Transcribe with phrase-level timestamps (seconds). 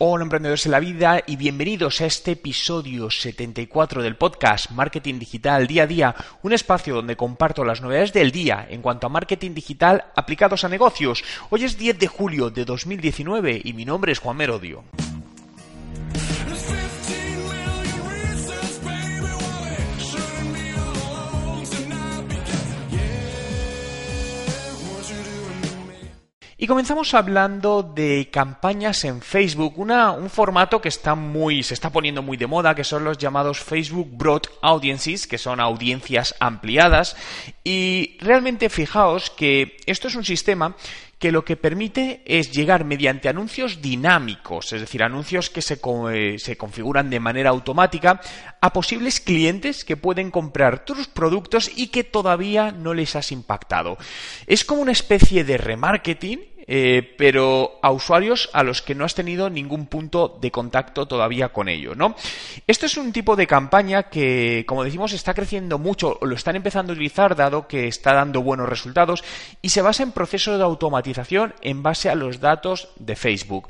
[0.00, 5.68] Hola emprendedores en la vida y bienvenidos a este episodio 74 del podcast Marketing Digital
[5.68, 9.54] Día a Día, un espacio donde comparto las novedades del día en cuanto a marketing
[9.54, 11.22] digital aplicados a negocios.
[11.48, 14.82] Hoy es 10 de julio de 2019 y mi nombre es Juan Merodio.
[26.64, 32.22] Y comenzamos hablando de campañas en Facebook, un formato que está muy, se está poniendo
[32.22, 37.16] muy de moda, que son los llamados Facebook Broad Audiences, que son audiencias ampliadas.
[37.64, 40.74] Y realmente fijaos que esto es un sistema
[41.24, 45.80] que lo que permite es llegar mediante anuncios dinámicos, es decir, anuncios que se,
[46.12, 48.20] eh, se, configuran de manera automática
[48.60, 53.96] a posibles clientes que pueden comprar tus productos y que todavía no les has impactado.
[54.46, 59.14] Es como una especie de remarketing eh, pero a usuarios a los que no has
[59.14, 62.14] tenido ningún punto de contacto todavía con ellos, ¿no?
[62.66, 66.92] Esto es un tipo de campaña que, como decimos, está creciendo mucho, lo están empezando
[66.92, 69.24] a utilizar dado que está dando buenos resultados
[69.62, 73.68] y se basa en procesos de automatización en base a los datos de Facebook.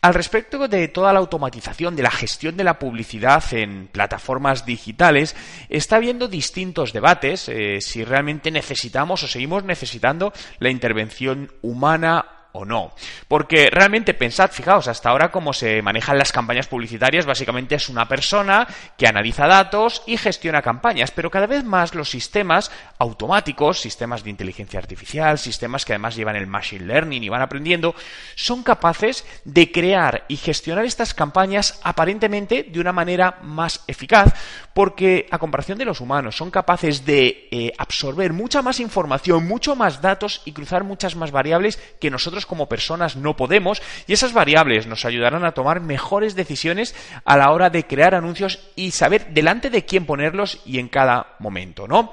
[0.00, 5.36] Al respecto de toda la automatización de la gestión de la publicidad en plataformas digitales,
[5.68, 12.64] está habiendo distintos debates eh, si realmente necesitamos o seguimos necesitando la intervención humana o
[12.64, 12.92] no.
[13.28, 18.06] Porque realmente pensad, fijaos, hasta ahora cómo se manejan las campañas publicitarias, básicamente es una
[18.08, 24.22] persona que analiza datos y gestiona campañas, pero cada vez más los sistemas automáticos, sistemas
[24.22, 27.94] de inteligencia artificial, sistemas que además llevan el machine learning y van aprendiendo,
[28.34, 34.34] son capaces de crear y gestionar estas campañas aparentemente de una manera más eficaz,
[34.74, 39.76] porque a comparación de los humanos son capaces de eh, absorber mucha más información, mucho
[39.76, 44.32] más datos y cruzar muchas más variables que nosotros como personas no podemos y esas
[44.32, 49.28] variables nos ayudarán a tomar mejores decisiones a la hora de crear anuncios y saber
[49.28, 52.10] delante de quién ponerlos y en cada momento, ¿no?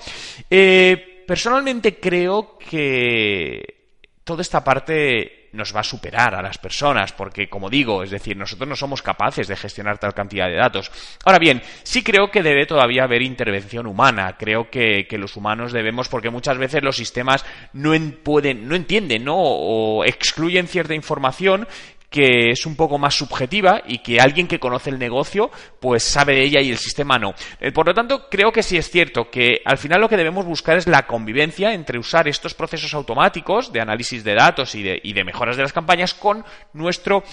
[0.50, 3.80] Eh, personalmente creo que
[4.24, 8.38] toda esta parte nos va a superar a las personas, porque como digo, es decir,
[8.38, 10.92] nosotros no somos capaces de gestionar tal cantidad de datos.
[11.26, 16.08] Ahora bien, sí creo que debe todavía haber intervención humana, creo que, los humanos debemos,
[16.08, 17.92] porque muchas veces los sistemas no
[18.24, 19.36] pueden, no entienden, ¿no?
[19.38, 21.68] o excluyen cierta información
[22.10, 26.36] que es un poco más subjetiva y que alguien que conoce el negocio pues sabe
[26.36, 27.34] de ella y el sistema no.
[27.60, 30.46] Eh, por lo tanto, creo que sí es cierto que al final lo que debemos
[30.46, 35.00] buscar es la convivencia entre usar estos procesos automáticos de análisis de datos y de,
[35.04, 36.44] y de mejoras de las campañas con
[36.74, 37.24] nuestro,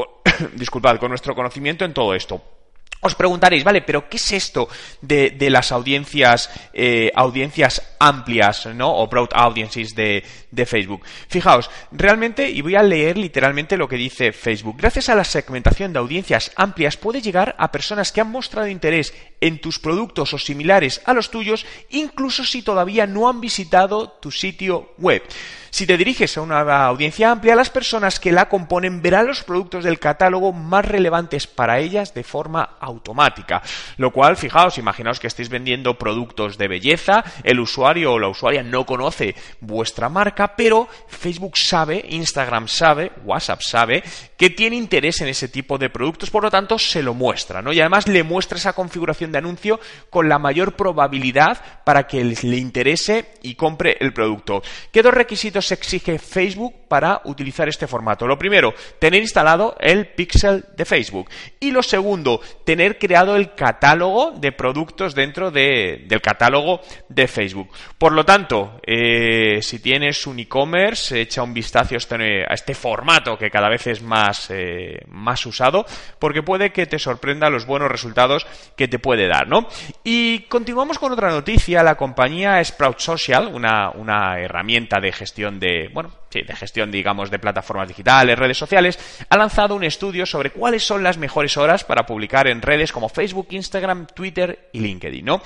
[0.54, 2.55] disculpad, con nuestro conocimiento en todo esto.
[3.00, 4.68] Os preguntaréis, vale, pero ¿qué es esto
[5.00, 8.96] de, las audiencias, eh, audiencias amplias, ¿no?
[8.96, 11.02] O broad audiences de, de, Facebook.
[11.28, 14.76] Fijaos, realmente, y voy a leer literalmente lo que dice Facebook.
[14.78, 19.14] Gracias a la segmentación de audiencias amplias, puede llegar a personas que han mostrado interés
[19.40, 24.30] en tus productos o similares a los tuyos, incluso si todavía no han visitado tu
[24.30, 25.22] sitio web.
[25.70, 29.84] Si te diriges a una audiencia amplia, las personas que la componen verán los productos
[29.84, 33.62] del catálogo más relevantes para ellas de forma automática.
[33.96, 38.62] Lo cual, fijaos, imaginaos que estéis vendiendo productos de belleza, el usuario o la usuaria
[38.62, 44.02] no conoce vuestra marca, pero Facebook sabe, Instagram sabe, WhatsApp sabe
[44.36, 47.72] que tiene interés en ese tipo de productos, por lo tanto se lo muestra, ¿no?
[47.72, 49.80] Y además le muestra esa configuración de anuncio
[50.10, 54.62] con la mayor probabilidad para que le interese y compre el producto.
[54.92, 58.26] ¿Qué dos requisitos exige Facebook para utilizar este formato?
[58.26, 61.28] Lo primero, tener instalado el pixel de Facebook.
[61.58, 67.70] Y lo segundo, tener creado el catálogo de productos dentro del catálogo de Facebook.
[67.98, 73.38] Por lo tanto, eh, si tienes un e-commerce, echa un vistazo a este, este, formato
[73.38, 75.86] que cada vez es más, eh, más usado,
[76.18, 79.68] porque puede que te sorprenda los buenos resultados que te puede dar, ¿no?
[80.04, 81.82] Y continuamos con otra noticia.
[81.82, 86.12] La compañía Sprout Social, una, una herramienta de gestión de, bueno,
[86.44, 91.02] de gestión, digamos, de plataformas digitales, redes sociales, ha lanzado un estudio sobre cuáles son
[91.02, 95.40] las mejores horas para publicar en redes como Facebook, Instagram, Twitter y LinkedIn, ¿no?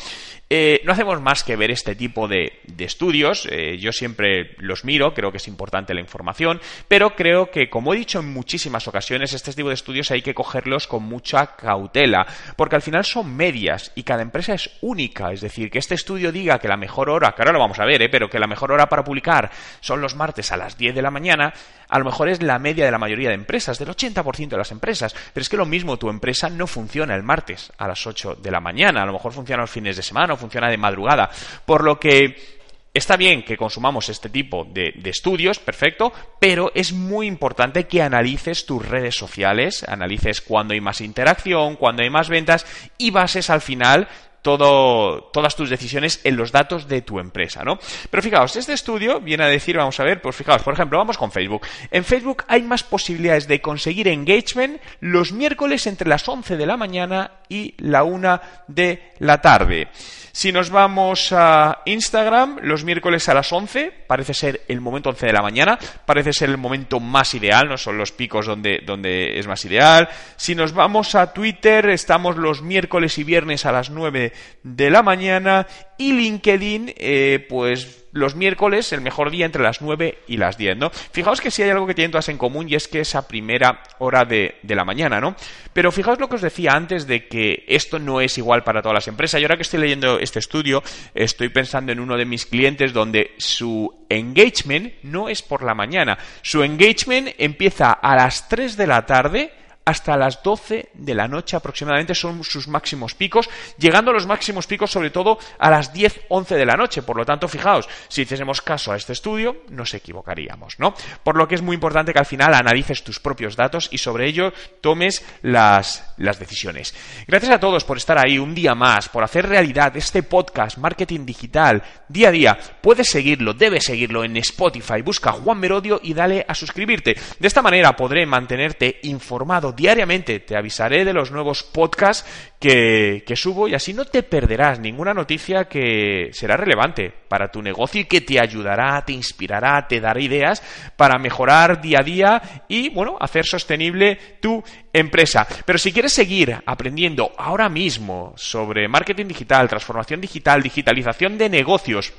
[0.53, 5.15] Eh, no hacemos más que ver este tipo de, estudios, eh, yo siempre los miro,
[5.15, 9.33] creo que es importante la información, pero creo que, como he dicho en muchísimas ocasiones,
[9.33, 12.27] este tipo de estudios hay que cogerlos con mucha cautela,
[12.57, 16.33] porque al final son medias y cada empresa es única, es decir, que este estudio
[16.33, 18.09] diga que la mejor hora, que ahora lo vamos a ver, ¿eh?
[18.09, 21.13] pero que la mejor hora para publicar son los martes a las 10 de la
[21.13, 21.53] mañana,
[21.89, 24.73] a lo mejor es la media de la mayoría de empresas, del 80% de las
[24.73, 25.15] empresas.
[25.33, 28.51] Pero es que lo mismo, tu empresa no funciona el martes a las 8 de
[28.51, 31.31] la mañana, a lo mejor funciona los fines de semana o funciona de madrugada.
[31.65, 32.61] Por lo que
[32.93, 38.67] Está bien que consumamos este tipo de, estudios, perfecto, pero es muy importante que analices
[38.67, 42.67] tus redes sociales, analices cuándo hay más interacción, cuándo hay más ventas
[42.99, 44.09] y bases al final
[44.43, 47.79] todas tus decisiones en los datos de tu empresa, ¿no?
[48.11, 51.19] Pero fijaos, este estudio viene a decir, vamos a ver, pues fijaos, por ejemplo, vamos
[51.19, 51.67] con Facebook.
[51.91, 56.77] En Facebook hay más posibilidades de conseguir engagement los miércoles entre las 11 de la
[56.77, 59.89] mañana y la 1 de la tarde.
[60.33, 65.27] Si nos vamos a Instagram, los miércoles a las 11, parece ser el momento 11
[65.27, 69.39] de la mañana, parece ser el momento más ideal, no son los picos donde, donde
[69.39, 70.09] es más ideal.
[70.37, 74.30] Si nos vamos a Twitter, estamos los miércoles y viernes a las 9
[74.63, 75.67] de la mañana
[75.99, 80.77] y LinkedIn, eh, pues los miércoles, el mejor día entre las 9 y las 10,
[80.77, 80.91] ¿no?
[80.91, 83.83] Fijaos que sí hay algo que tienen todas en común y es que esa primera
[83.99, 85.37] hora de, de, la mañana, ¿no?
[85.73, 88.95] Pero fijaos lo que os decía antes de que esto no es igual para todas
[88.95, 89.41] las empresas.
[89.41, 90.83] Y ahora que estoy leyendo este estudio,
[91.15, 96.19] estoy pensando en uno de mis clientes donde su engagement no es por la mañana.
[96.43, 99.53] Su engagement empieza a las 3 de la tarde
[99.91, 104.67] hasta las 12 de la noche aproximadamente son sus máximos picos, llegando a los máximos
[104.67, 107.03] picos sobre todo a las 10, 11 de la noche.
[107.03, 110.95] Por lo tanto, fijaos, si hiciésemos caso a este estudio, nos equivocaríamos, ¿no?
[111.23, 114.27] Por lo que es muy importante que al final analices tus propios datos y sobre
[114.27, 116.95] ello tomes las, las decisiones.
[117.27, 121.27] Gracias a todos por estar ahí un día más, por hacer realidad este podcast Marketing
[121.27, 122.59] Digital día a día.
[122.81, 125.03] Puedes seguirlo, debes seguirlo en Spotify.
[125.03, 127.17] Busca Juan Merodio y dale a suscribirte.
[127.39, 130.41] De esta manera podré mantenerte informado diariamente.
[130.41, 132.29] Te avisaré de los nuevos podcasts
[132.61, 137.63] que, que, subo y así no te perderás ninguna noticia que será relevante para tu
[137.63, 140.63] negocio y que te ayudará, te inspirará, te dará ideas
[140.97, 144.63] para mejorar día a día y, bueno, hacer sostenible tu
[144.93, 145.47] empresa.
[145.65, 152.13] Pero si quieres seguir aprendiendo ahora mismo sobre marketing digital, transformación digital, digitalización de negocios,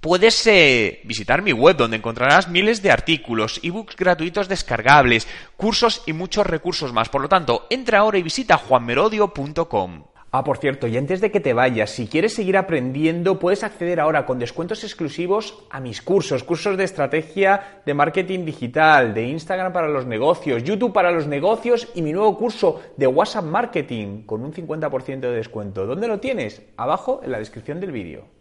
[0.00, 6.14] Puedes eh, visitar mi web donde encontrarás miles de artículos, ebooks gratuitos descargables, cursos y
[6.14, 7.10] muchos recursos más.
[7.10, 10.04] Por lo tanto, entra ahora y visita juanmerodio.com.
[10.32, 14.00] Ah, por cierto, y antes de que te vayas, si quieres seguir aprendiendo, puedes acceder
[14.00, 19.72] ahora con descuentos exclusivos a mis cursos, cursos de estrategia de marketing digital, de Instagram
[19.72, 24.42] para los negocios, YouTube para los negocios y mi nuevo curso de WhatsApp Marketing con
[24.44, 25.84] un 50% de descuento.
[25.84, 26.62] ¿Dónde lo tienes?
[26.78, 28.39] Abajo en la descripción del vídeo.